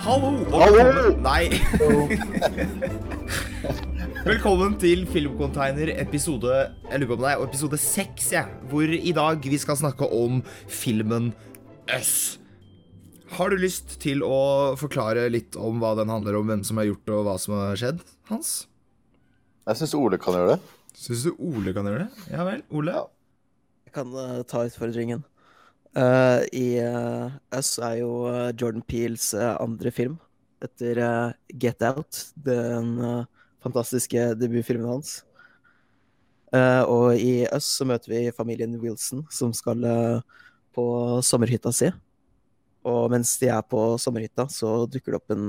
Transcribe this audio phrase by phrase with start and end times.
[0.00, 0.84] Hallo Hallo!
[0.88, 1.50] velkommen Nei.
[4.24, 6.54] velkommen til Filmcontainer episode
[6.88, 10.08] Jeg lurer på om det er episode 6, ja, hvor i dag vi skal snakke
[10.08, 10.40] om
[10.72, 11.34] filmen
[11.92, 12.38] Us.
[13.36, 16.88] Har du lyst til å forklare litt om hva den handler om, hvem som har
[16.88, 18.00] gjort det, og hva som har skjedd,
[18.32, 18.54] Hans?
[19.68, 20.60] Jeg syns Ole kan gjøre det.
[20.96, 22.30] Syns du Ole kan gjøre det?
[22.32, 22.64] Ja vel.
[22.72, 22.96] Ole?
[22.96, 23.04] Ja.
[23.90, 25.26] Jeg kan uh, ta utfordringen.
[25.96, 30.18] Eh, I uh, Us er jo uh, Jordan Peels eh, andre film
[30.62, 33.24] etter eh, Get Out, den eh,
[33.64, 35.22] fantastiske debutfilmen hans.
[36.52, 40.44] Eh, og i Us så møter vi familien Wilson, som skal eh,
[40.76, 40.84] på
[41.24, 41.90] sommerhytta si.
[42.86, 45.46] Og mens de er på sommerhytta, så dukker det opp en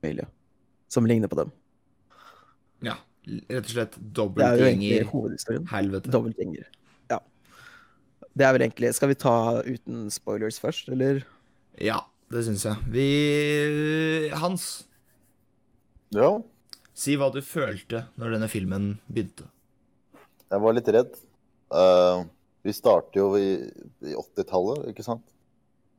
[0.00, 0.28] familie
[0.92, 1.52] som ligner på dem.
[2.84, 2.98] Ja.
[3.26, 5.08] Rett og slett er dobbeltgjenger.
[5.72, 6.12] Helvete.
[6.14, 6.68] Dobbeltgjenger.
[8.36, 11.22] Det er vel egentlig Skal vi ta uten spoilers først, eller?
[11.80, 12.76] Ja, det syns jeg.
[12.92, 13.06] Vi
[14.36, 14.66] Hans,
[16.14, 16.36] Ja,
[16.96, 19.48] si hva du følte når denne filmen begynte.
[20.50, 21.16] jeg var litt redd.
[21.72, 22.24] Uh,
[22.62, 23.56] vi starter jo i,
[24.06, 25.24] i 80-tallet, ikke sant?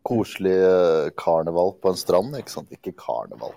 [0.08, 2.72] Koselig uh, karneval på en strand, ikke sant?
[2.73, 3.53] Ikke karneval.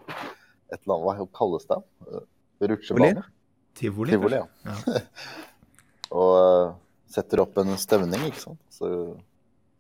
[0.71, 1.79] Et eller annet, hva kalles det?
[2.09, 2.25] Uh,
[2.61, 3.25] Rutsjebane?
[3.79, 4.13] Tivoli?
[4.13, 4.47] Tivoli, ja.
[4.67, 5.01] Ja.
[6.21, 6.73] Og eh,
[7.15, 8.70] setter opp en stevning, ikke sant.
[8.81, 8.91] Så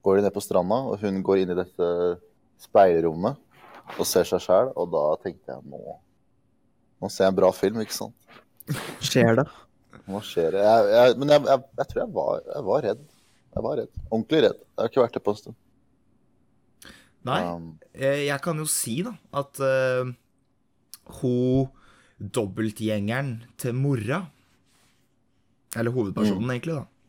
[0.04, 1.88] går de ned på stranda, og hun går inn i dette
[2.60, 3.40] speilrommet
[3.96, 5.98] og ser seg sjæl, og da tenkte jeg nå
[7.00, 8.34] Nå ser jeg en bra film, ikke sant.
[9.00, 9.46] Skjer det?
[10.04, 10.60] Hva skjer det?
[10.66, 13.06] Jeg, jeg, men jeg, jeg, jeg tror jeg var, jeg var redd.
[13.54, 13.92] Jeg var redd.
[14.10, 14.58] Ordentlig redd.
[14.60, 15.56] Jeg har ikke vært det på en stund.
[17.30, 20.12] Nei, Um, eh, jeg kan jo si, da, at uh,
[21.20, 21.72] hun
[22.20, 24.22] dobbeltgjengeren til mora
[25.76, 26.99] Eller hovedpersonen, egentlig, da.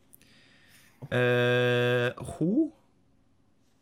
[1.10, 2.70] Eh, hun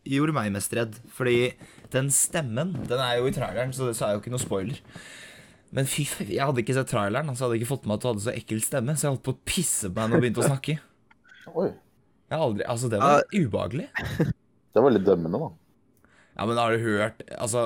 [0.09, 0.97] gjorde meg mest redd.
[1.13, 1.53] Fordi
[1.93, 4.81] den stemmen Den er jo i traileren, så det så er jo ikke noe spoiler.
[5.71, 8.03] Men fy, faen, jeg hadde ikke sett traileren, så jeg hadde ikke fått med at
[8.03, 8.97] du hadde så ekkel stemme.
[8.99, 10.79] Så jeg holdt på å pisse på meg når du begynte å snakke.
[11.61, 11.71] oi.
[12.31, 13.89] Jeg aldri, altså Det var ubehagelig.
[14.75, 15.49] Det var litt dømmende, da.
[16.39, 17.65] Ja, men har du hørt Altså,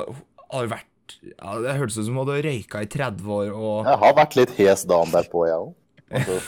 [0.48, 3.90] har du vært ja, Det hørtes ut som du hadde røyka i 30 år og
[3.90, 5.74] Jeg har vært litt hes dagen derpå, jeg òg.
[6.16, 6.38] Altså,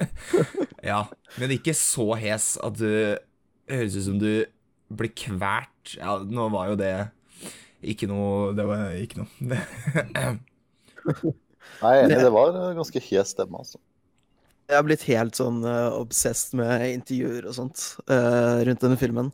[0.86, 1.00] Ja,
[1.40, 3.16] men ikke så hes at du
[3.66, 4.46] høres ut som du
[4.94, 5.96] blir kvært.
[5.98, 6.92] Ja, nå var jo det
[7.86, 9.30] ikke noe Det var ikke noe.
[9.40, 9.58] Det,
[11.82, 13.80] nei, enig, det var en ganske hes stemme, altså.
[14.66, 19.30] Jeg har blitt helt sånn uh, obsessed med intervjuer og sånt uh, rundt denne filmen.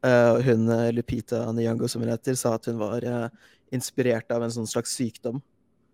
[0.00, 0.64] Uh, hun
[0.96, 3.26] Lupita Nyang'o, som hun heter, sa at hun var eh,
[3.76, 5.42] inspirert av en sånn slags sykdom.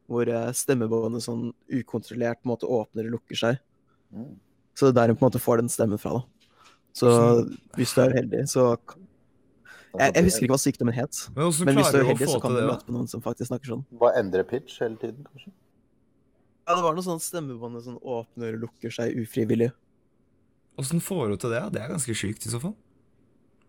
[0.06, 3.58] Hvor stemmebåndet sånn ukontrollert på en måte åpner og lukker seg.
[4.76, 6.18] Så det er der hun på en måte får den stemmen fra.
[6.20, 6.50] da.
[6.96, 7.10] Så
[7.76, 8.66] hvis du er uheldig, så
[9.96, 11.18] jeg, jeg husker ikke hva sykdommen het.
[11.34, 13.50] men Men hvis du er heldig, uheldig, så kan du møte på noen som faktisk
[13.50, 13.84] snakker sånn.
[14.00, 15.52] Bare endre pitch hele tiden, kanskje.
[16.66, 19.70] Ja, det var noe sånn stemmebåndet som åpner og lukker seg ufrivillig.
[20.80, 21.62] Åssen får du til det?
[21.76, 22.74] Det er ganske sjukt, i så fall.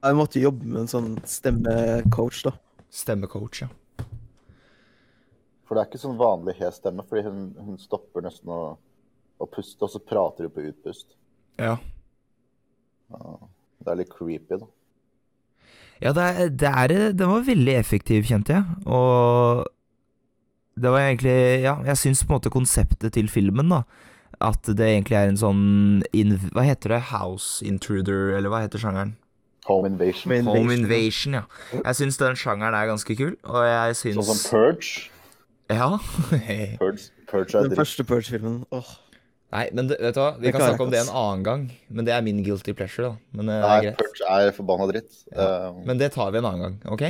[0.03, 2.55] Jeg måtte jobbe med en sånn stemmecoach, da.
[2.93, 3.69] Stemmecoach, ja.
[5.67, 8.59] For det er ikke sånn vanlig hes stemme, fordi hun, hun stopper nesten å,
[9.39, 11.13] å puste, og så prater du på utpust.
[11.61, 11.77] Ja.
[13.11, 13.37] Ja,
[13.85, 14.67] det er litt creepy, da.
[16.01, 18.65] Ja, det er, det er Den var veldig effektiv, kjente jeg.
[18.85, 19.63] Og
[20.77, 23.79] det var egentlig Ja, jeg syns på en måte konseptet til filmen, da
[24.45, 25.63] At det egentlig er en sånn
[26.13, 26.99] in, Hva heter det?
[27.09, 29.15] House intruder, eller hva heter sjangeren?
[29.65, 30.31] Home invasion.
[30.45, 31.81] Home Invasion, invasion, ja.
[31.81, 35.09] Jeg syns den sjangeren er ganske kul, og jeg syns Sånn som Purge.
[35.73, 35.89] Ja.
[36.79, 37.81] Purge, Purge er Den dritt.
[37.81, 38.61] første Purge-filmen.
[38.71, 38.93] Åh.
[39.55, 41.61] Nei, men det, vet du hva, vi kan snakke om det en annen gang.
[41.87, 43.37] Men det er min guilty pleasure, da.
[43.39, 44.01] Men eh, det Nei, er greit.
[44.01, 45.21] Purge er forbanna dritt.
[45.31, 45.47] Ja.
[45.87, 47.05] Men det tar vi en annen gang, OK?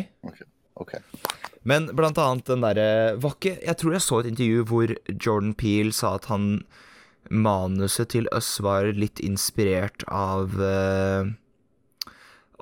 [0.78, 0.94] OK.
[1.68, 2.90] Men blant annet den derre
[3.20, 6.62] var ikke Jeg tror jeg så et intervju hvor Jordan Peel sa at han
[7.34, 11.28] Manuset til Us var litt inspirert av uh,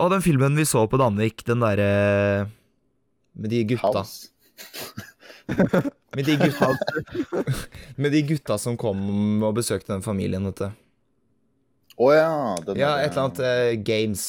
[0.01, 1.91] Av den filmen vi så på Danvik, den derre
[3.35, 3.91] Med de gutta.
[3.99, 4.31] House.
[6.15, 6.71] Med de gutta
[8.01, 10.67] Med de gutta som kom og besøkte den familien, vet du.
[11.95, 12.29] Å ja.
[12.67, 14.23] Den Ja, et eller annet eh, Games.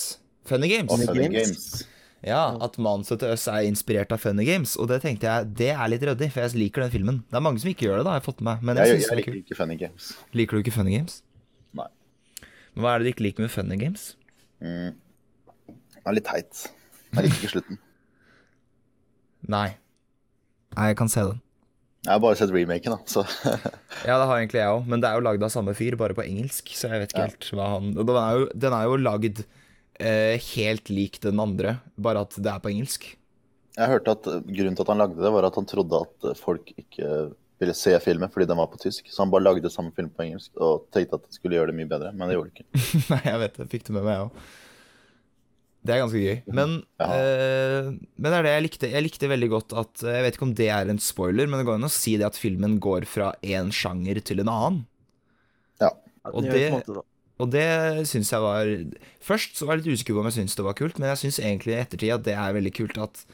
[0.47, 0.91] Funny Games.
[0.93, 1.85] Oh, Funny Games.
[2.27, 4.75] Ja, at manuset til Øss er inspirert av Funny Games.
[4.81, 7.19] Og det tenkte jeg, det er litt ryddig, for jeg liker den filmen.
[7.31, 8.67] Det er mange som ikke gjør det, da, jeg har jeg fått med meg.
[8.67, 10.11] Men jeg, Jeg, jeg er liker ikke Funny Games.
[10.38, 11.21] Liker du ikke Funny Games?
[11.77, 11.88] Nei.
[12.75, 14.06] Men hva er det du ikke liker med Funny Games?
[14.62, 14.94] Mm.
[15.71, 16.67] Den er litt teit.
[17.15, 17.83] Jeg liker ikke slutten.
[19.47, 19.69] Nei.
[20.77, 21.43] Nei, jeg kan se den.
[22.06, 23.25] Jeg har bare sett remaken, da, så
[24.08, 26.14] Ja, det har egentlig jeg òg, men det er jo lagd av samme fyr, bare
[26.17, 27.31] på engelsk, så jeg vet ikke Ja.
[27.32, 29.41] helt hva han Den er jo, den er jo lagd
[29.99, 33.08] eh, helt lik den andre, bare at det er på engelsk.
[33.76, 36.70] Jeg hørte at grunnen til at han lagde det, var at han trodde at folk
[36.81, 37.11] ikke
[37.61, 39.09] ville se filmen fordi den var på tysk.
[39.12, 41.76] Så han bare lagde samme film på engelsk og tenkte at det skulle gjøre det
[41.81, 42.85] mye bedre, men det gjorde det ikke.
[43.12, 43.67] Nei, jeg vet det.
[43.73, 44.47] Fikk det med meg, òg.
[45.87, 46.38] Det er ganske gøy.
[46.56, 47.06] Men, Ja.
[47.15, 48.91] eh, men det er det jeg likte.
[48.91, 51.67] Jeg likte veldig godt at Jeg vet ikke om det er en spoiler, men det
[51.69, 54.81] går an å si det at filmen går fra én sjanger til en annen.
[55.81, 55.91] Ja.
[56.33, 57.05] Og det- det.
[57.38, 58.65] Og det syns jeg var
[59.21, 61.19] Først så var jeg litt usikker på om jeg syntes det var kult, men jeg
[61.31, 63.25] syns egentlig i ettertid at det er veldig kult at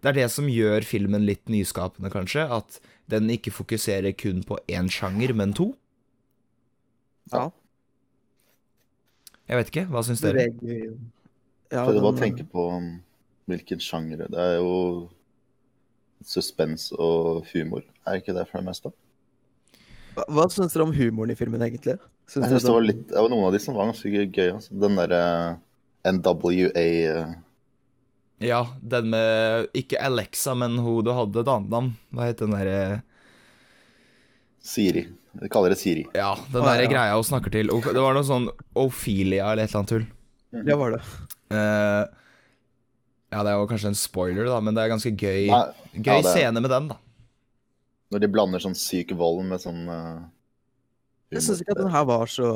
[0.00, 2.48] det er det som gjør filmen litt nyskapende, kanskje.
[2.48, 2.78] At
[3.08, 5.74] den ikke fokuserer kun på én sjanger, men to.
[7.32, 7.50] Ja.
[9.48, 9.86] Jeg vet ikke.
[9.90, 10.48] Hva syns dere?
[10.60, 10.94] Beveger
[11.68, 12.90] ja, For du bare å tenke på um,
[13.50, 14.58] hvilken sjanger det er.
[14.62, 15.08] jo
[16.24, 17.84] suspens og humor.
[18.08, 18.92] Er ikke det for det meste?
[20.16, 21.98] Hva, hva syns dere om humoren i filmen, egentlig?
[22.28, 24.48] Synes Jeg synes det var litt, det var noen av de som var ganske gøy.
[24.56, 24.74] Altså.
[24.82, 25.22] Den derre
[26.08, 27.36] NWA uh...
[28.38, 31.94] Ja, den med Ikke Alexa, men hun du hadde et annet navn.
[32.14, 32.82] Hva het den derre
[34.68, 35.06] Siri.
[35.38, 36.04] Vi kaller det Siri.
[36.16, 36.90] Ja, den derre ja.
[36.90, 37.70] greia hun snakker til.
[37.70, 40.06] Det var noe sånn Ophelia eller et eller annet tull.
[40.66, 41.02] Det var det.
[41.50, 42.04] Eh,
[43.32, 45.62] ja, det er jo kanskje en spoiler, da, men det er ganske gøy Nei,
[45.98, 46.96] Gøy ja, det- scene med den, da.
[48.12, 50.26] når de blander sånn syk vold med sånn uh,
[51.32, 52.50] Jeg syns ikke at den her var så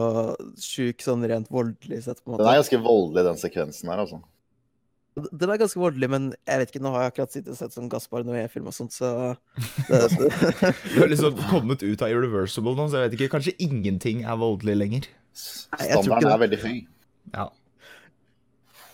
[0.57, 2.45] sjuk sånn rent voldelig sett, på en måte.
[2.45, 4.23] Den er ganske voldelig, den sekvensen her, altså.
[5.29, 7.75] Den er ganske voldelig, men jeg vet ikke, nå har jeg akkurat sittet og sett
[7.77, 9.11] sånn Gaspar Noé-film og sånt, så
[9.93, 13.29] Du har liksom kommet ut av Irreversible nå, så jeg vet ikke.
[13.35, 15.11] Kanskje ingenting er voldelig lenger.
[15.37, 16.79] Standarden er veldig høy.
[17.37, 17.51] Ja.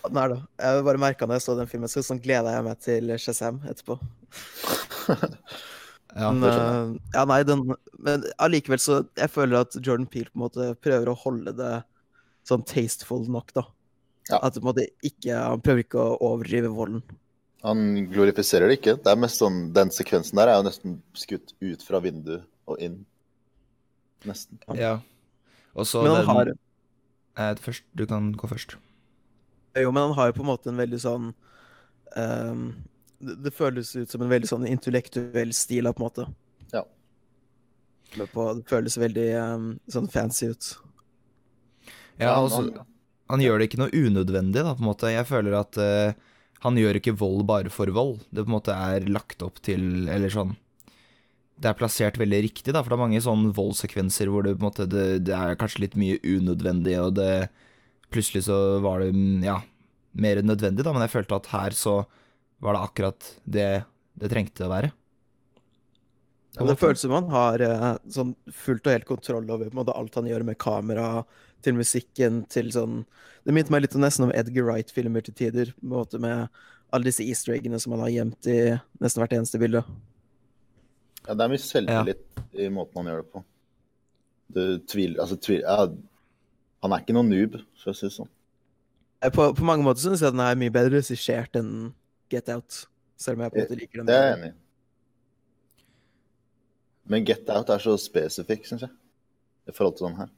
[0.05, 0.39] Den er det.
[0.63, 3.59] Jeg bare merka når jeg så den filmen, så sånn gleda jeg meg til Shazam
[3.69, 3.97] etterpå.
[6.19, 6.29] ja.
[6.31, 7.63] Men, eh, ja, nei, den
[8.01, 11.73] Men allikevel så Jeg føler at Jordan Peele på en måte prøver å holde det
[12.47, 13.65] sånn tasteful nok, da.
[14.29, 14.39] Ja.
[14.39, 17.03] At på en måte ikke Han prøver ikke å overdrive volden.
[17.65, 18.95] Han glorifiserer det ikke.
[19.03, 22.79] Det er mest sånn, Den sekvensen der er jo nesten skutt ut fra vinduet og
[22.83, 23.01] inn.
[24.27, 24.59] Nesten.
[24.75, 24.99] ja.
[25.75, 28.77] Og så Men han den har eh, Først, du kan gå først.
[29.77, 31.27] Jo, men han har jo på en måte en veldig sånn
[32.17, 32.61] um,
[33.19, 36.25] det, det føles ut som en veldig sånn intellektuell stil, på en måte.
[36.73, 36.85] Ja.
[38.33, 40.71] På, det føles veldig um, sånn fancy ut.
[42.19, 42.85] Ja, han- han-
[43.29, 45.11] Han gjør det ikke noe unødvendig, da, på en måte.
[45.13, 46.13] Jeg føler at uh,
[46.65, 48.23] han gjør ikke vold bare for vold.
[48.33, 50.55] Det på en måte er lagt opp til Eller sånn
[51.61, 54.63] Det er plassert veldig riktig, da, for det er mange sånne voldssekvenser hvor det på
[54.63, 57.49] en måte det, det er kanskje litt mye unødvendig, og det
[58.13, 59.59] Plutselig så var det mm, ja,
[60.17, 61.99] mer nødvendig, da, men jeg følte at her så
[62.59, 63.69] var det akkurat det
[64.19, 64.89] det trengte å være.
[66.57, 69.79] Ja, det føles som han har eh, sånn fullt og helt kontroll over på en
[69.79, 71.23] måte, alt han gjør med kamera,
[71.63, 73.01] til musikken, til sånn
[73.43, 76.47] Det minte meg litt om nesten om Edgar Wright-filmer til tider, på en måte med
[76.95, 78.59] alle disse easter eggene som han har gjemt i
[79.03, 79.83] nesten hvert eneste bilde.
[81.25, 83.43] Ja, det er mye selvtillit i måten han gjør det på.
[84.55, 85.85] Du tviler Altså, tvil, ja,
[86.83, 88.29] han er ikke noen noob, for å si det sånn.
[89.21, 91.91] Eh, På, på mange måter syns jeg den er mye bedre regissert enn
[92.31, 92.85] Get Out,
[93.19, 94.09] selv om jeg på en måte liker den.
[94.09, 94.57] Det er jeg enig i.
[97.09, 98.93] Men Get Out er så spesifikk, syns jeg,
[99.67, 100.29] i forhold til den her.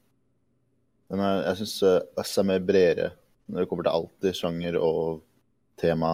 [1.12, 1.76] Den er, jeg syns
[2.24, 3.10] Us er mer bredere
[3.52, 5.20] når det kommer til alt i sjanger og
[5.82, 6.12] tema.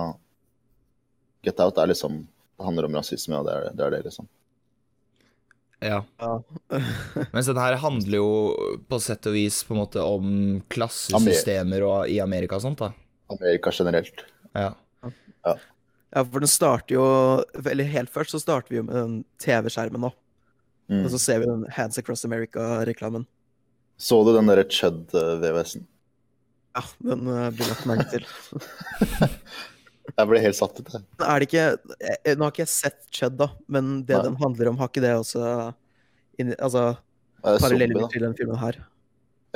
[1.46, 2.24] Get Out er liksom
[2.58, 4.26] Det handler om rasisme, og det er det, er det liksom.
[5.80, 6.04] Ja.
[6.18, 6.44] Ja.
[7.34, 8.30] Mens den her handler jo
[8.90, 10.30] på sett og vis på en måte om
[10.74, 12.92] klassesystemer og i Amerika og sånt, da.
[13.34, 14.24] Amerika generelt.
[14.58, 14.72] Ja.
[15.46, 17.04] ja, for den starter jo
[17.62, 20.14] Eller helt først så starter vi jo med den TV-skjermen nå.
[20.88, 21.04] Mm.
[21.04, 23.28] Og så ser vi den Hands Across America-reklamen.
[23.98, 25.86] Så du den derre Chud-VVS-en?
[26.78, 28.26] Ja, den uh, blir lagt merke til.
[30.18, 31.04] Jeg ble helt satt ut, jeg.
[31.22, 31.66] Er det ikke
[32.02, 34.24] eh, Nå har ikke jeg sett Chud, da, men det Nei.
[34.26, 35.44] den handler om, har ikke det også
[36.42, 36.88] inni, Altså
[37.44, 38.08] da.
[38.10, 38.80] til den filmen her?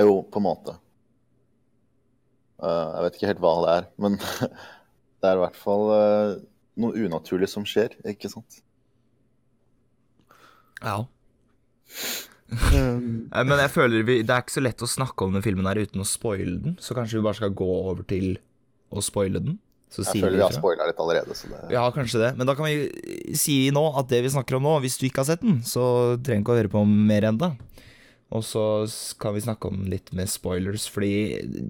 [0.01, 0.75] Jo, på en måte.
[2.62, 4.20] Uh, jeg vet ikke helt hva det er, men
[5.22, 6.36] det er i hvert fall uh,
[6.82, 8.62] noe unaturlig som skjer, ikke sant?
[10.82, 11.01] ja.
[11.01, 11.10] Um,
[13.32, 15.68] Eh, Men jeg føler vi, det er ikke så lett å snakke om den filmen
[15.70, 18.34] her uten å spoile den, så kanskje vi bare skal gå over til
[18.91, 19.56] å spoile den?
[19.91, 22.48] Så Jeg sier føler vi har spoila litt allerede, så det Ja, kanskje det, men
[22.48, 25.27] da kan vi si nå at det vi snakker om nå, hvis du ikke har
[25.33, 27.50] sett den, så trenger du ikke å høre på mer enda.
[28.31, 28.63] Og så
[29.19, 31.12] kan vi snakke om litt med spoilers, fordi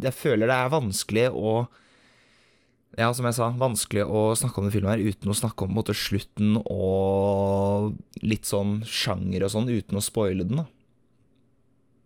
[0.06, 1.68] jeg føler det er vanskelig å
[3.00, 5.70] Ja, som jeg sa, vanskelig å snakke om den filmen her uten å snakke om
[5.72, 10.66] på en måte, slutten og litt sånn sjanger og sånn, uten å spoile den, da.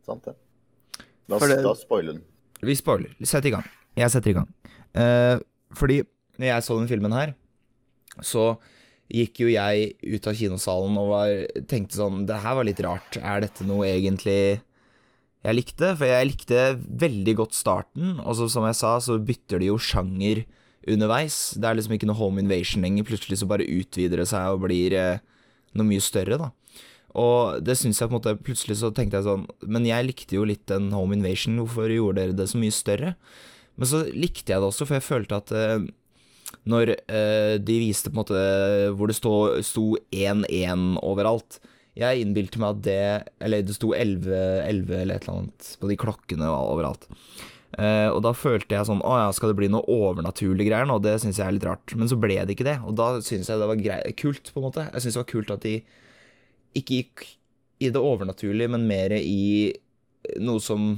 [0.05, 0.35] sant det.
[1.27, 2.21] La For det- da spoile den.
[2.61, 3.09] Vi spoiler.
[3.25, 3.65] Sett i gang.
[3.97, 4.47] Jeg setter i gang.
[4.93, 5.39] Eh,
[5.77, 6.01] fordi
[6.39, 7.35] når jeg så den filmen her,
[8.23, 8.55] så
[9.11, 11.33] gikk jo jeg ut av kinosalen og var,
[11.69, 13.19] tenkte sånn Det her var litt rart.
[13.21, 14.39] Er dette noe egentlig
[15.45, 15.91] jeg likte?
[15.93, 16.61] For jeg likte
[17.05, 20.43] veldig godt starten, og så som jeg sa, så bytter de jo sjanger
[20.89, 21.53] underveis.
[21.57, 23.05] Det er liksom ikke noe home invasion lenger.
[23.07, 25.21] Plutselig så bare utvider det seg og blir eh,
[25.77, 26.49] noe mye større, da.
[27.15, 30.35] Og det syns jeg på en måte Plutselig så tenkte jeg sånn Men jeg likte
[30.35, 31.55] jo litt den home invasion.
[31.61, 33.13] Hvorfor gjorde dere det så mye større?
[33.75, 35.87] Men så likte jeg det også, for jeg følte at eh,
[36.69, 38.43] når eh, de viste på en måte
[38.97, 41.59] hvor det sto 1-1 overalt
[41.97, 43.01] Jeg innbilte meg at det
[43.43, 44.29] Eller det sto 11,
[44.63, 47.09] 11 eller et eller annet på de klokkene overalt.
[47.75, 50.95] Uh, og da følte jeg sånn Å ja, skal det bli noe overnaturlig greier nå?
[51.03, 51.95] Det syns jeg er litt rart.
[51.97, 54.61] Men så ble det ikke det, og da syns jeg det var grei, kult, på
[54.61, 54.85] en måte.
[54.93, 55.73] Jeg syns det var kult at de
[56.79, 57.25] ikke gikk
[57.83, 59.73] i det overnaturlige, men mer i
[60.39, 60.95] noe som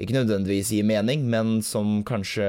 [0.00, 2.46] ikke nødvendigvis gir mening, men som kanskje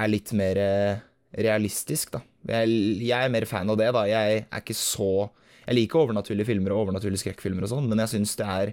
[0.00, 1.00] er litt mer eh,
[1.42, 2.22] realistisk, da.
[2.48, 2.70] Jeg,
[3.04, 4.06] jeg er mer fan av det, da.
[4.08, 5.28] Jeg er ikke så
[5.66, 8.72] Jeg liker overnaturlige filmer og overnaturlige skrekkfilmer og sånn, men jeg syns det er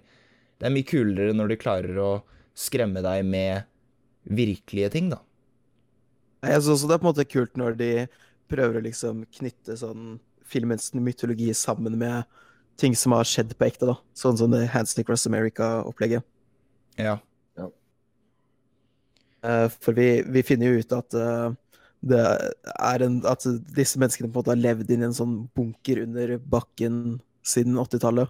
[0.58, 2.12] Det er mye kulere når de klarer å
[2.58, 3.68] skremme deg med
[4.26, 5.20] virkelige ting, da.
[6.48, 7.92] Jeg syns også det er på en måte kult når de
[8.50, 12.24] prøver å liksom knytte sånn filmens mytologi sammen med
[12.80, 13.98] ting som har skjedd på ekte, da.
[14.18, 16.26] Sånn som det Hands Ross America-opplegget.
[16.98, 17.20] Ja.
[19.46, 21.52] Eh, For vi, vi finner jo ut at eh,
[22.08, 25.36] det er en At disse menneskene på en måte har levd inn i en sånn
[25.58, 28.30] bunker under bakken siden 80-tallet.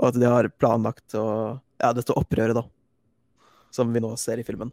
[0.00, 1.26] Og at de har planlagt å
[1.80, 2.64] Ja, dette opprøret, da.
[3.72, 4.72] Som vi nå ser i filmen.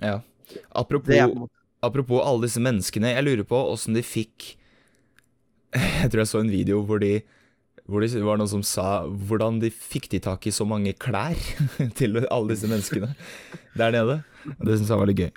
[0.00, 0.20] ja.
[0.76, 1.30] Apropos Det er
[1.84, 4.50] Apropos alle disse menneskene, jeg lurer på åssen de fikk
[6.02, 7.22] Jeg tror jeg så en video hvor de
[7.84, 11.36] hvor det var noen som sa hvordan de fikk de tak i så mange klær
[11.98, 13.10] til alle disse menneskene
[13.76, 14.20] der nede.
[14.56, 15.32] Det syns jeg var litt gøy.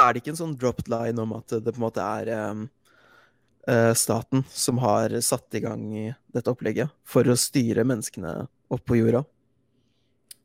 [0.00, 3.92] Er det ikke en sånn dropped line om at det på en måte er eh,
[3.98, 5.84] staten som har satt i gang
[6.32, 8.32] dette opplegget for å styre menneskene
[8.72, 9.24] opp på jorda?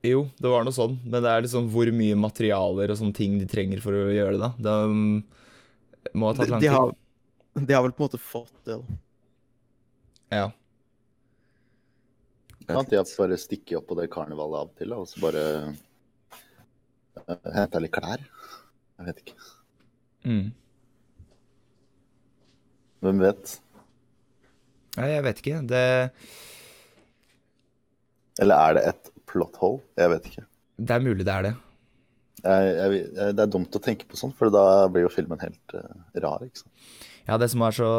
[0.05, 3.39] Jo, det var noe sånn, men det er liksom hvor mye materialer og sånne ting
[3.39, 4.51] de trenger for å gjøre det, da.
[4.61, 5.23] Det um,
[6.13, 6.75] må ha De, tatt lang de, tid.
[6.75, 6.93] har,
[7.57, 8.77] de har vel på en måte fått det.
[8.77, 8.99] da.
[10.37, 10.45] Ja.
[12.67, 15.43] Ikke jeg bare stikke opp på det karnevalet av og til, og så bare
[17.23, 18.23] uh, hente litt klær?
[18.97, 19.37] Jeg vet ikke.
[20.27, 20.49] Mm.
[23.05, 23.53] Hvem vet?
[24.97, 25.61] Nei, jeg vet ikke.
[25.69, 25.85] Det,
[28.41, 29.83] Eller er det et plot hole?
[29.99, 30.45] Jeg vet ikke.
[30.77, 31.55] det er mulig det er det.
[32.37, 35.39] Jeg, jeg, jeg, det er dumt å tenke på sånn, for da blir jo filmen
[35.41, 35.87] helt uh,
[36.21, 36.43] rar.
[36.43, 36.99] ikke sant?
[37.27, 37.89] Ja, det som er så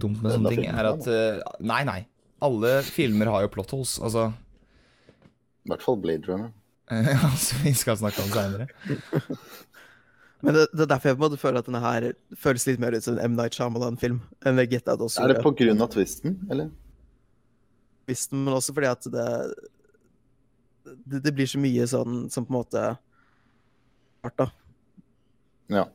[0.00, 2.00] dumt med sånne ting, er at uh, Nei, nei.
[2.42, 3.98] Alle filmer har jo plot holes.
[4.02, 4.30] Altså
[5.62, 6.50] I hvert fall Blade Runner.
[7.30, 8.66] altså, vi skal snakke om seinere.
[10.42, 12.80] Men det, det er derfor jeg på en måte føler at denne her føles litt
[12.82, 13.36] mer ut som en M.
[13.38, 14.18] Night Shyamalan-film
[14.48, 16.72] enn Get Out også Er det på grunn av twisten, eller?
[18.08, 19.28] Twisten, men også fordi at det,
[21.06, 22.82] det Det blir så mye sånn som på en måte
[24.22, 24.48] Art, da.
[25.70, 25.86] Ja.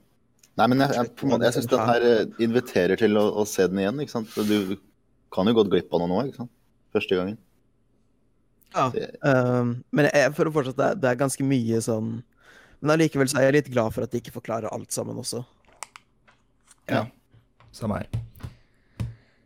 [0.57, 3.67] Nei, men jeg, jeg, jeg, jeg syns den her eh, inviterer til å, å se
[3.69, 4.33] den igjen, ikke sant.
[4.47, 4.73] Du
[5.33, 6.51] kan jo gått glipp av noe nå, ikke sant.
[6.95, 7.37] Første gangen.
[8.75, 8.89] Ja.
[8.93, 12.21] Det- Um, men jeg for å fortsette, det, er- det er ganske mye sånn
[12.81, 15.39] Men allikevel så er jeg litt glad for at de ikke forklarer alt sammen også.
[16.87, 17.07] Ja.
[17.73, 18.07] Samme her.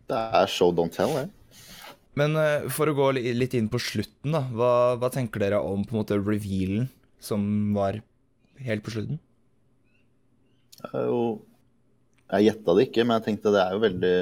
[0.10, 1.30] Det er show don't tell, det.
[2.20, 4.42] Men eh, for å gå li- litt inn på slutten, da.
[4.52, 6.90] Hva, hva tenker dere om på en måte revealen
[7.24, 8.02] som var
[8.60, 9.20] helt på slutten?
[10.82, 11.22] Det er jo
[12.34, 14.16] Jeg gjetta det ikke, men jeg tenkte det er jo veldig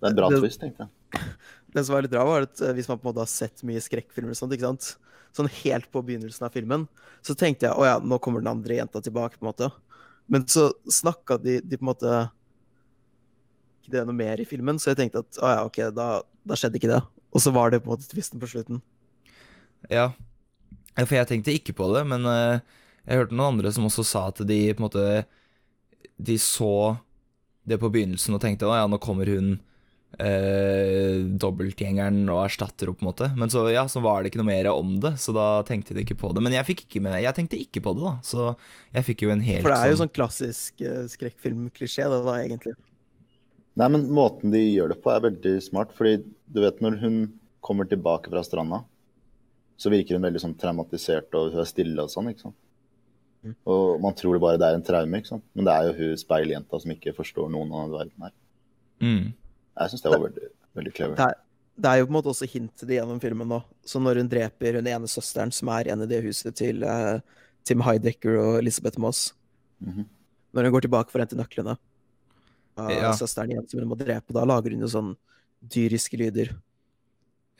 [0.00, 1.22] Det er en bra Det- twist, tenkte jeg.
[1.70, 3.62] Det som var litt bra, var at eh, hvis man på en måte har sett
[3.62, 4.96] mye skrekkfilmer sånt, ikke sant?
[5.36, 6.88] Sånn helt på begynnelsen av filmen,
[7.22, 9.68] så tenkte jeg å ja, nå kommer den andre jenta tilbake, på en måte.
[10.30, 12.14] Men så snakka de, de på en måte
[13.82, 16.08] ikke det noe mer i filmen, så jeg tenkte at å ja, OK, da,
[16.46, 17.00] da skjedde ikke det.
[17.30, 18.82] Og så var det på en måte tvisten på slutten.
[19.90, 20.10] Ja.
[20.96, 22.60] Ja, For jeg tenkte ikke på det, men eh,
[23.06, 25.04] jeg hørte noen andre som også sa at de på en måte
[26.20, 26.98] De så
[27.64, 29.54] det på begynnelsen og tenkte å ja, nå kommer hun
[30.18, 33.30] eh, dobbeltgjengeren og erstatter henne, på en måte.
[33.38, 36.04] Men så ja, så var det ikke noe mer om det, så da tenkte de
[36.04, 36.44] ikke på det.
[36.44, 38.14] Men jeg fikk ikke med Jeg tenkte ikke på det, da.
[38.26, 38.52] Så
[38.96, 42.38] jeg fikk jo en helt For det er jo sånn klassisk uh, skrekkfilmklisjé, det da,
[42.42, 42.76] egentlig.
[43.80, 45.94] Nei, men måten de gjør det på, er veldig smart.
[45.96, 47.20] Fordi du vet, når hun
[47.64, 48.82] kommer tilbake fra stranda,
[49.80, 52.58] så virker hun veldig sånn traumatisert, og hun er stille og sånn, ikke sant.
[53.40, 53.54] Mm.
[53.72, 55.44] Og man tror det bare det er en traume, ikke sant.
[55.56, 58.34] Men det er jo hun speiljenta som ikke forstår noen av verden her.
[59.00, 59.30] mm.
[59.78, 61.14] Jeg syns det var veldig, veldig clever.
[61.16, 61.34] Det er,
[61.80, 63.62] det er jo på en måte også hint til det gjennom filmen nå.
[63.86, 67.20] Så når hun dreper hun ene søsteren som er igjen i det huset til uh,
[67.64, 69.32] Tim Heidecker og Elisabeth Moss,
[69.80, 70.04] Mhm.
[70.52, 71.78] Når hun går tilbake for å hente nøklene
[72.76, 73.12] av Ja.
[73.16, 75.16] søsteren igjen som hun må drepe, da lager hun jo sånn
[75.62, 76.50] dyriske lyder.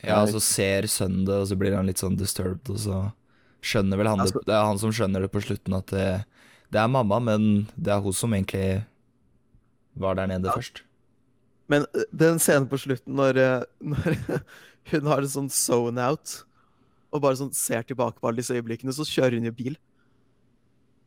[0.02, 3.12] Ja, så ser sønnen det, og så blir han litt sånn disturbed, og så
[3.62, 6.24] skjønner vel han det Altså- Det er han som skjønner det på slutten, at det,
[6.72, 8.84] det er mamma, men det er hun som egentlig
[9.96, 10.52] var der nede Ja.
[10.52, 10.82] først.
[11.70, 13.62] Men eh, den scenen på slutten når, eh,
[13.92, 14.18] når
[14.94, 16.40] hun har en sånn zone out,
[17.10, 19.78] og bare sånn ser tilbake på alle disse øyeblikkene, så kjører hun jo bil.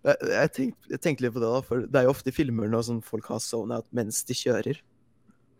[0.03, 2.35] Jeg, jeg, tenkte, jeg tenkte litt på det, da, for det er jo ofte i
[2.35, 4.81] filmer når sånn folk har zone out mens de kjører.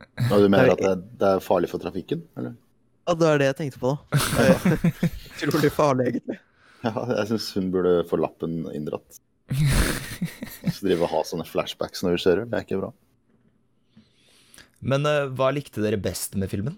[0.04, 2.26] Ja, du mener at det, det er farlig for trafikken?
[2.40, 2.58] Eller?
[3.08, 4.20] Ja, det er det jeg tenkte på, da.
[5.48, 6.40] Utrolig farlig, egentlig.
[6.84, 9.20] Ja, jeg syns hun burde få lappen inndratt.
[10.74, 12.92] Så drive og ha sånne flashbacks når vi kjører, det er ikke bra.
[14.84, 16.78] Men eh, hva likte dere best med filmen?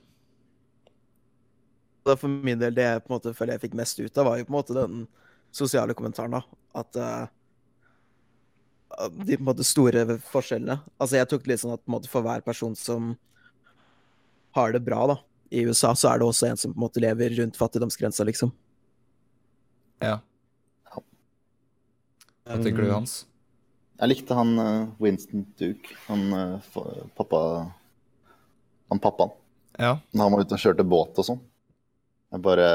[2.05, 4.37] For min del, det jeg på en måte føler jeg fikk mest ut av, var
[4.37, 5.05] jo på en måte den
[5.55, 6.43] sosiale kommentaren, da.
[6.77, 7.23] At uh,
[9.25, 10.77] de på en måte store forskjellene.
[10.99, 13.15] Altså, jeg tok det litt sånn at på en måte for hver person som
[14.53, 15.17] har det bra, da,
[15.49, 18.53] i USA, så er det også en som på en måte lever rundt fattigdomsgrensa, liksom.
[20.03, 20.19] Ja,
[22.45, 23.23] hva tenker du, Hans?
[23.97, 26.59] Jeg likte han eh, Winston Duke, han
[27.17, 27.39] pappa
[28.91, 29.33] Han pappaen.
[29.79, 29.97] Ja.
[30.15, 31.41] Han var ute og kjørte båt og sånn.
[32.33, 32.69] Jeg bare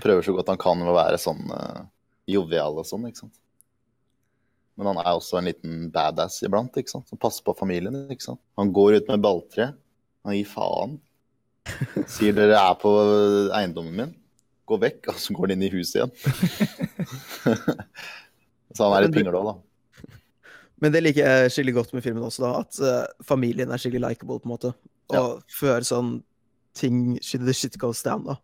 [0.00, 1.84] prøver så godt han kan med å være sånn uh,
[2.30, 3.36] jovial og sånn, ikke sant.
[4.74, 7.06] Men han er også en liten badass iblant, ikke sant.
[7.10, 8.40] Som passer på familien, ikke sant.
[8.58, 9.70] Han går ut med balltre.
[10.26, 10.96] Han gir faen.
[12.10, 12.90] Sier dere er på
[13.56, 14.16] eiendommen min,
[14.68, 16.12] gå vekk, og så går han inn i huset igjen.
[18.74, 20.10] så han er litt pinglete, da.
[20.82, 24.02] Men det liker jeg skikkelig godt med filmen også, da, at eh, familien er skikkelig
[24.04, 24.74] likeable, på en måte.
[25.10, 25.40] Og Ja.
[25.48, 26.22] før sånn
[26.74, 28.36] ting the shit goes down, da,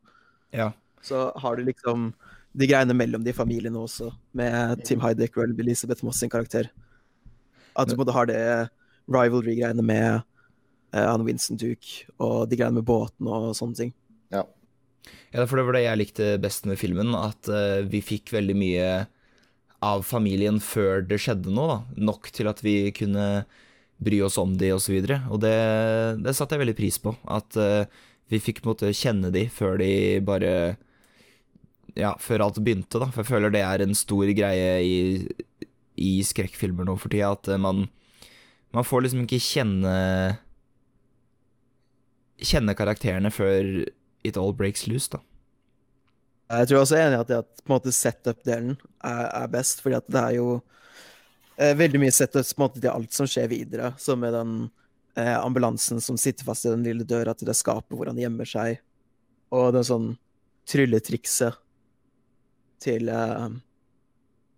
[0.53, 0.73] Ja.
[1.03, 2.13] så har du liksom
[2.57, 6.69] de greiene mellom de familiene også, med Tim Heideck og Elisabeth Moss sin karakter.
[7.77, 8.71] At du både har det
[9.09, 10.23] rivalry-greiene med
[10.93, 13.93] eh, han Winston Duke, og de greiene med båten og sånne ting.
[14.33, 14.43] Ja.
[15.33, 18.57] Ja, for det var det jeg likte best med filmen, at eh, vi fikk veldig
[18.59, 19.07] mye
[19.83, 22.05] av familien før det skjedde noe, da.
[22.11, 23.47] Nok til at vi kunne
[24.01, 24.97] bry oss om de, og så.
[25.31, 25.57] Og det,
[26.25, 27.13] det satte jeg veldig pris på.
[27.31, 27.85] At uh,
[28.31, 29.93] vi fikk måtte kjenne de før de
[30.25, 30.53] bare
[31.99, 33.11] Ja, før alt begynte, da.
[33.11, 34.99] For jeg føler det er en stor greie i,
[36.01, 37.89] i skrekkfilmer nå for tida, at eh, man
[38.71, 39.95] Man får liksom ikke kjenne
[42.41, 43.83] Kjenne karakterene før
[44.25, 45.21] it all breaks loose, da.
[46.51, 48.73] Jeg tror også jeg er enig i at, at setup-delen
[49.07, 50.47] er, er best, fordi at det er jo
[51.61, 54.53] veldig mye setups på en måte til alt som skjer videre, som med den
[55.19, 58.49] eh, ambulansen som sitter fast i den lille døra til det skapet hvor han gjemmer
[58.49, 58.81] seg,
[59.53, 60.07] og den sånn
[60.71, 61.59] trylletrikset
[62.81, 63.49] til eh,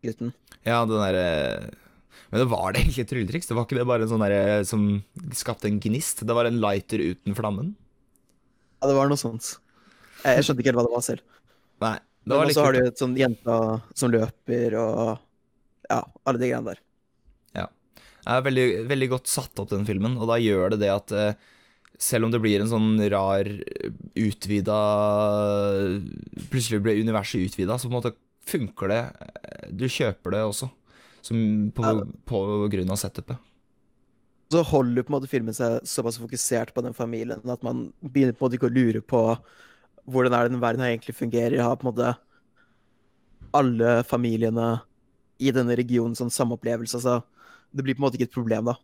[0.06, 0.34] gutten.
[0.62, 1.26] Ja, den derre
[2.30, 3.48] Men det var det egentlig et trylletriks?
[3.50, 4.86] Det var ikke det bare en sånn derre som
[5.36, 6.22] skapte en gnist?
[6.26, 7.74] Det var en lighter uten flammen?
[8.80, 9.56] Ja, det var noe sånt.
[10.22, 11.26] Jeg, jeg skjønte ikke helt hva det var selv.
[11.82, 11.98] Nei.
[12.22, 13.54] Det Men var litt også har du et sånn jenta
[13.98, 15.00] som løper, og
[15.90, 16.82] ja, alle de greiene der.
[18.28, 21.48] Er veldig, veldig godt satt opp, den filmen, og da gjør det det at eh,
[21.98, 23.48] selv om det blir en sånn rar
[24.18, 24.76] utvida
[26.52, 28.14] Plutselig ble universet utvida, så på en måte
[28.48, 29.00] funker det.
[29.26, 30.70] eh, Du kjøper det også,
[31.22, 31.40] som
[31.74, 31.94] på,
[32.28, 33.38] på grunn av setupet.
[34.52, 38.36] Så holder på en måte filmen seg såpass fokusert på den familien at man begynner
[38.36, 39.22] på en måte ikke å lure på
[40.12, 41.62] hvordan er den verden her egentlig fungerer.
[41.62, 42.10] Har på en måte
[43.56, 44.82] alle familiene
[45.42, 47.00] i denne regionen sånn samme opplevelse.
[47.02, 47.20] Så
[47.72, 48.76] det blir på en måte ikke et problem da,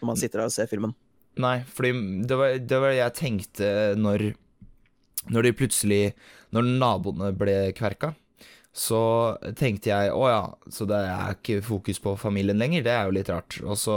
[0.00, 0.94] når man sitter der og ser filmen.
[1.38, 1.92] Nei, fordi
[2.26, 3.66] det var det var jeg tenkte
[3.98, 4.32] når
[5.28, 6.14] Når de plutselig
[6.54, 8.14] Når naboene ble kverka,
[8.72, 9.00] så
[9.58, 12.84] tenkte jeg å ja, så det er ikke fokus på familien lenger.
[12.86, 13.58] Det er jo litt rart.
[13.76, 13.96] Så,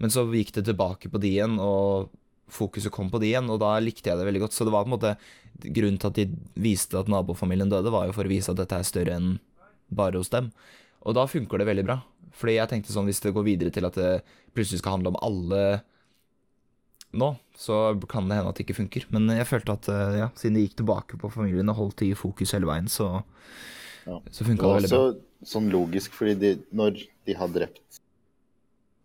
[0.00, 2.10] men så gikk det tilbake på de igjen, og
[2.50, 4.56] fokuset kom på de igjen, og da likte jeg det veldig godt.
[4.56, 5.14] Så det var på en måte
[5.76, 6.26] grunnen til at de
[6.64, 9.36] viste at nabofamilien døde, var jo for å vise at dette er større enn
[9.94, 10.50] bare hos dem.
[11.04, 12.00] Og da funker det veldig bra.
[12.34, 14.12] Fordi jeg tenkte sånn, hvis det går videre til at det
[14.54, 15.82] plutselig skal handle om alle
[17.14, 17.76] nå, så
[18.10, 19.04] kan det hende at det ikke funker.
[19.14, 22.08] Men jeg følte at eh, ja, siden de gikk tilbake på familien og holdt de
[22.10, 23.22] i fokus hele veien, så,
[24.04, 24.18] Ja.
[24.30, 25.04] så Det funka det det, veldig bra.
[25.12, 28.00] også sånn logisk, fordi de, når de har drept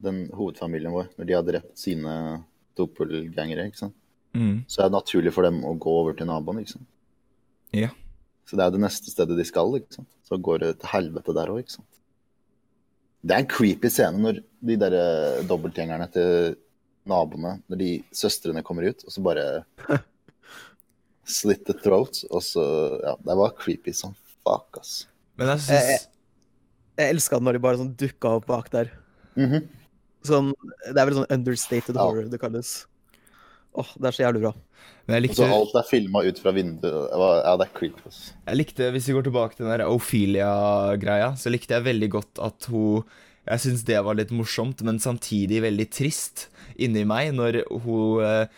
[0.02, 2.44] den hovedfamilien vår, når de har drept sine
[2.80, 3.96] doppelgangere, ikke sant,
[4.34, 4.64] Mm.
[4.68, 6.88] så er det naturlig for dem å gå over til naboen, ikke sant.
[7.74, 7.90] Ja.
[8.46, 10.08] Så det er det neste stedet de skal, ikke sant.
[10.24, 11.99] Så går det til helvete der òg, ikke sant.
[13.26, 16.56] Det er en creepy scene når de der eh, dobbeltgjengerne til
[17.10, 19.46] naboene, når de søstrene kommer ut, og så bare
[21.30, 22.24] Slit the throat.
[22.32, 22.64] og så
[23.04, 25.08] Ja, det var creepy som fuck, ass.
[25.38, 26.08] Men jeg syns
[27.00, 28.90] Jeg elska det når de bare sånn dukka opp bak der.
[29.40, 29.68] Mhm.
[30.28, 30.50] Sånn,
[30.90, 32.02] det er vel sånn understated Ja.
[32.04, 32.86] horror det kalles.
[33.80, 34.54] Åh, det er så jævlig bra.
[35.08, 37.10] Men jeg Og så likte, alt er filma ut fra vinduet.
[37.16, 38.04] Ja, det er creepy.
[38.08, 38.20] ass.
[38.48, 42.40] jeg likte Hvis vi går tilbake til den der Ophelia-greia, så likte jeg veldig godt
[42.46, 43.04] at hun
[43.50, 48.50] Jeg syns det var litt morsomt, men samtidig veldig trist inni meg når hun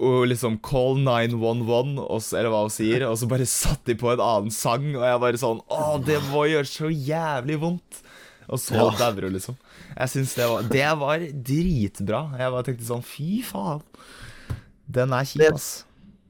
[0.00, 3.94] og liksom Call 911, og så- eller hva hun sier, og så bare satte de
[4.00, 8.00] på en annen sang, og jeg bare sånn Å, det må gjøre så jævlig vondt.
[8.48, 8.90] Og så Ja.
[8.96, 9.56] dauer hun, liksom.
[9.98, 12.38] Jeg syns det var Det var dritbra.
[12.38, 13.82] Jeg bare tenkte sånn Fy faen.
[14.96, 15.68] Den er kjip, ass.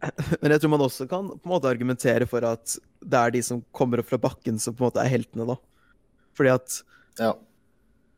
[0.41, 3.43] Men jeg tror man også kan på en måte argumentere for at det er de
[3.45, 5.57] som kommer opp fra bakken, som på en måte er heltene, da.
[6.37, 6.77] Fordi at
[7.21, 7.35] Ja.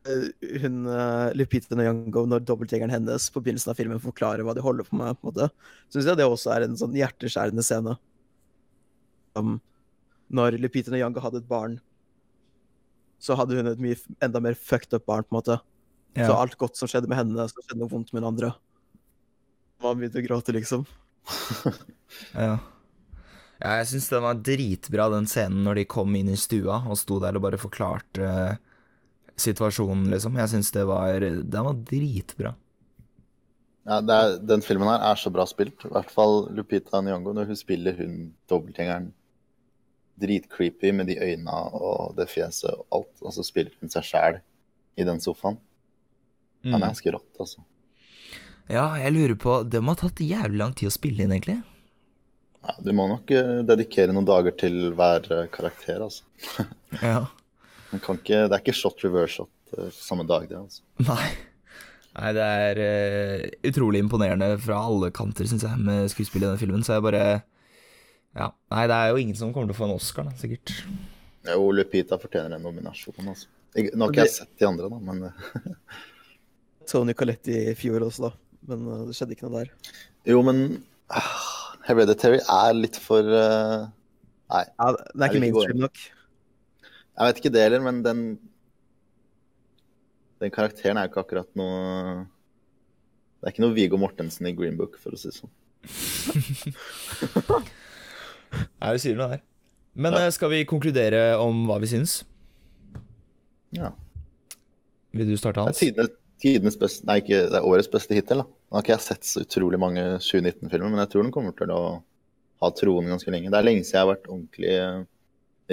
[0.07, 0.29] eh,
[0.63, 4.87] hun uh, Lupita Nyong'o, når dobbeltjegeren hennes på begynnelsen av filmen forklarer hva de holder
[4.87, 5.49] på med, på en måte,
[5.91, 7.97] syns jeg det også er en sånn hjerteskjærende scene.
[9.39, 9.57] Um,
[10.33, 11.79] når Lupita Nyong'o hadde et barn,
[13.23, 15.59] så hadde hun et mye enda mer fucked up barn, på en måte.
[16.27, 18.49] Så alt godt som skjedde med henne, så skjedde noe vondt med den andre.
[19.83, 20.85] Man begynte å gråte, liksom.
[22.37, 22.57] Ja.
[23.59, 26.99] ja jeg syns den var dritbra, den scenen når de kom inn i stua og
[26.99, 28.59] sto der og bare forklarte uh,
[29.39, 30.37] situasjonen, liksom.
[30.39, 32.53] Jeg syns det var Den var dritbra.
[33.83, 35.83] Ja, det er, den filmen her er så bra spilt.
[35.83, 39.11] I hvert fall Lupita Nyong'o når hun spiller hun dobbeltgjengeren
[40.21, 43.13] dritcreepy med de øynene og det fjeset og alt.
[43.21, 44.39] Og så spiller hun seg sjæl
[44.95, 45.59] i den sofaen.
[46.63, 47.63] Han er ganske rått, altså.
[48.71, 51.59] Ja, jeg lurer på Det må ha tatt jævlig lang tid å spille inn, egentlig.
[52.63, 56.23] Ja, du må nok eh, dedikere noen dager til hver eh, karakter, altså.
[57.01, 57.25] Ja.
[57.93, 60.85] Man kan ikke, det er ikke shot reverse shot eh, samme dag, det, altså.
[61.03, 61.33] Nei.
[62.13, 66.61] Nei, det er uh, utrolig imponerende fra alle kanter, syns jeg, med skuespillet i denne
[66.61, 66.85] filmen.
[66.85, 67.23] Så jeg bare
[68.37, 68.51] Ja.
[68.69, 70.75] Nei, det er jo ingen som kommer til å få en Oscar, da, sikkert.
[71.49, 73.49] Jo, Lupita fortjener en nominasjon, altså.
[73.73, 75.25] Nå har ikke jeg sett de andre, da, men
[76.91, 78.52] Tony Coletti i fjor også, da.
[78.69, 79.71] Men uh, det skjedde ikke noe der.
[80.29, 80.57] Jo, men
[81.11, 81.31] ah,
[81.87, 83.89] Hereditary er litt for uh,
[84.53, 85.97] Nei, Ja, det er ikke mainstream nok.
[86.83, 88.23] jeg vet ikke det heller, men den
[90.43, 91.79] Den karakteren er jo ikke akkurat noe
[93.39, 95.51] Det er ikke noe Viggo Mortensen i Green Book, for å si det sånn.
[98.79, 99.41] Nei, vi sier noe der.
[99.93, 100.29] Men ja.
[100.33, 102.21] skal vi konkludere om hva vi syns?
[103.75, 103.91] Ja.
[105.13, 105.77] Vil du starte, Hans?
[105.77, 108.47] Det er tidenes, tidenes beste Nei, ikke, det er årets beste hittil, da.
[108.47, 111.71] Nå har ikke jeg sett så utrolig mange 2019-filmer, men jeg tror den kommer til
[111.73, 111.81] å
[112.63, 113.51] ha troen ganske lenge.
[113.51, 115.03] Det er lenge siden jeg har vært ordentlig eh,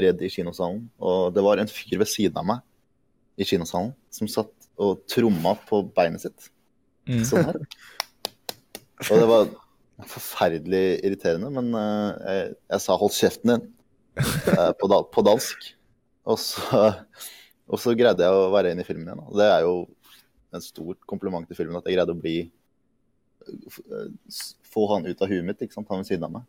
[0.07, 0.85] redd i kinosalen.
[1.03, 5.55] Og det var en fyr ved siden av meg i kinosalen som satt og tromma
[5.69, 6.51] på beinet sitt.
[7.09, 7.25] Mm.
[7.29, 7.61] Sånn her.
[9.09, 9.51] Og det var
[10.11, 13.69] forferdelig irriterende, men eh, jeg, jeg sa 'hold kjeften din'
[14.21, 15.71] eh, på, da, på dansk.
[16.31, 16.83] Og så,
[17.71, 19.25] og så greide jeg å være inne i filmen igjen.
[19.27, 19.75] Og det er jo
[20.55, 24.09] en stor kompliment til filmen at jeg greide å bli eh,
[24.71, 25.89] Få han ut av huet mitt, ikke sant?
[25.91, 26.45] han ved siden av meg.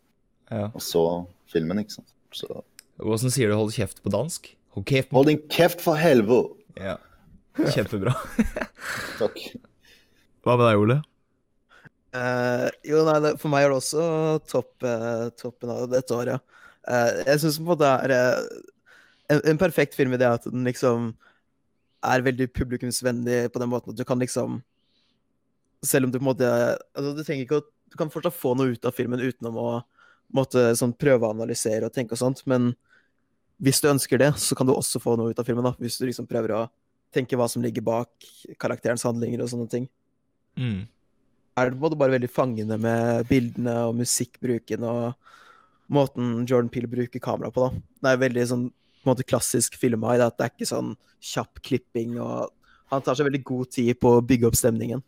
[0.52, 0.68] Ja.
[0.70, 1.02] Og så
[1.50, 2.12] filmen, ikke sant.
[2.32, 2.62] Så
[3.02, 4.52] Åssen sier du 'hold kjeft' på dansk?
[4.76, 5.10] Hold kjeft.
[5.10, 6.54] Hold din kjeft for helvete!
[6.78, 6.98] Ja.
[7.58, 8.14] Kjempebra.
[9.20, 9.40] Takk.
[10.44, 10.98] Hva med deg, Ole?
[12.12, 14.04] Uh, jo, nei, det, for meg er det også
[14.48, 16.44] topp, uh, toppen av dette året.
[16.84, 18.40] Uh, jeg syns på en måte det er
[19.32, 21.12] en, en perfekt film i det at den liksom
[22.02, 24.60] er veldig publikumsvennlig på den måten at du kan liksom
[25.82, 26.48] Selv om du på en måte
[26.94, 29.70] altså Du trenger ikke å Du kan fortsatt få noe ut av filmen utenom å
[30.32, 32.70] måtte sånn prøve å analysere og tenke og sånt, men
[33.60, 35.98] hvis du ønsker det, så kan du også få noe ut av filmen, da, hvis
[36.00, 36.62] du liksom prøver å
[37.12, 38.08] tenke hva som ligger bak
[38.56, 39.90] karakterens handlinger og sånne ting
[40.56, 40.86] Mm.
[41.56, 45.14] er det på en måte bare veldig fangende med bildene og musikkbruken og
[45.92, 47.68] måten Jordan Peele bruker kamera på.
[47.68, 47.82] da.
[48.00, 48.66] Det er veldig sånn
[49.02, 52.18] på en måte klassisk filma i det at det er ikke sånn kjapp klipping.
[52.22, 52.52] og
[52.92, 55.02] Han tar seg veldig god tid på å bygge opp stemningen.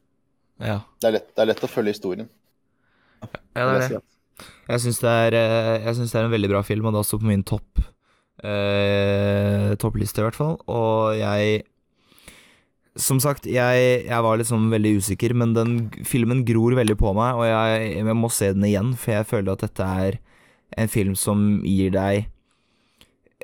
[0.63, 0.81] Ja.
[1.01, 2.29] Det er, lett, det er lett å følge historien.
[3.25, 4.03] ja, det er det.
[4.69, 7.29] Jeg syns det, eh, det er en veldig bra film, og det er også på
[7.29, 7.85] min topp
[8.43, 10.59] eh, toppliste, i hvert fall.
[10.67, 11.63] Og jeg
[12.95, 17.35] Som sagt, jeg, jeg var liksom veldig usikker, men den filmen gror veldig på meg,
[17.35, 20.19] og jeg, jeg må se den igjen, for jeg føler at dette er
[20.79, 22.29] en film som gir deg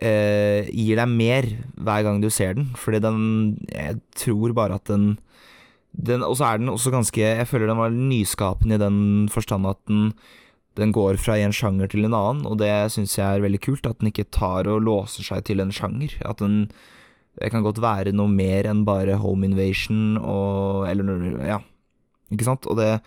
[0.01, 1.49] eh, Gir deg mer
[1.81, 3.21] hver gang du ser den, fordi den
[3.71, 5.19] Jeg tror bare at den
[5.91, 9.67] den, og så er den også ganske Jeg føler den var nyskapende i den forstand
[9.67, 10.13] at den,
[10.79, 13.89] den går fra en sjanger til en annen, og det syns jeg er veldig kult.
[13.89, 16.15] At den ikke tar og låser seg til en sjanger.
[16.25, 16.71] At den
[17.41, 21.59] Det kan godt være noe mer enn bare home invasion og Eller Ja,
[22.31, 22.67] ikke sant?
[22.67, 23.01] Og det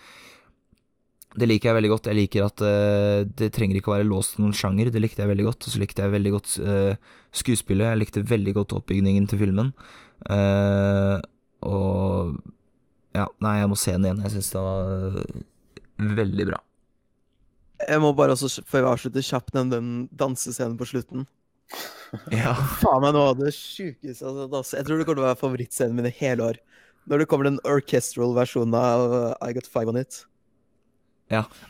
[1.34, 2.08] det liker jeg veldig godt.
[2.12, 4.92] Jeg liker at uh, det trenger ikke å være låst til noen sjanger.
[4.94, 5.66] Det likte jeg veldig godt.
[5.66, 7.90] Og så likte jeg veldig godt uh, skuespillet.
[7.90, 9.72] Jeg likte veldig godt oppbygningen til filmen.
[10.30, 11.18] Uh,
[11.66, 12.36] og
[13.14, 14.22] Ja, nei, jeg må se den igjen.
[14.26, 15.18] Jeg syns det var
[16.22, 16.60] veldig bra.
[17.84, 21.26] Jeg må bare også, før vi avslutter, kjapt nevne den dansescenen på slutten.
[22.30, 22.52] Ja.
[22.78, 24.76] Faen meg noe av det sjukeste altså.
[24.78, 26.60] Jeg tror det kommer til å være favorittscenen min i hele år.
[27.10, 30.20] Når det kommer den orchestral versjonen av I Got Five On It.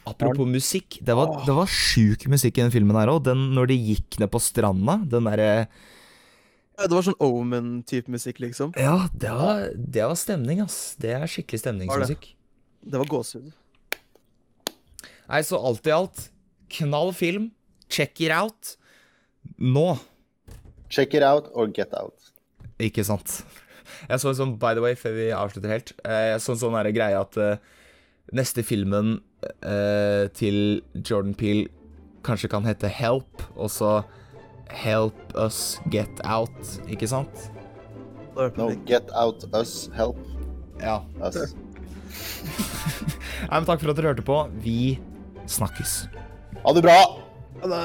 [0.09, 3.29] Apropos musikk, det var, det var sjuk musikk i den filmen her òg.
[3.31, 5.49] Når de gikk ned på stranda, den derre
[6.73, 8.73] Ja, Det var sånn Omen-type musikk, liksom.
[8.79, 10.95] Ja, det var, det var stemning, ass.
[10.99, 12.31] Det er skikkelig stemningsmusikk.
[12.83, 13.51] Det var gåsehud.
[15.29, 16.25] Nei, så alt i alt,
[16.79, 17.51] knall film.
[17.93, 18.75] Check it out.
[19.61, 19.93] Nå,
[20.93, 22.31] Check it out or get out.
[22.77, 23.41] ikke sant.
[24.09, 26.59] Jeg så en sånn, by the way, før vi avslutter helt, eh, jeg så en
[26.61, 27.55] sånn greie at uh,
[28.35, 29.15] neste filmen
[29.63, 31.67] eh, til Jordan Peele
[32.23, 34.03] kanskje kan hete Help, og så
[34.71, 37.49] Help Us Get Out, ikke sant?
[38.57, 40.17] No, get out us, help
[40.81, 41.01] Ja.
[41.21, 41.53] us.
[43.43, 44.37] Nei, men takk for at dere hørte på.
[44.63, 44.97] Vi
[45.49, 46.07] snakkes.
[46.63, 46.97] Ha det bra!
[47.61, 47.83] Ha det.